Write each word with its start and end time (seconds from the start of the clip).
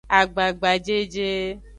Agbagbajeje. 0.19 1.29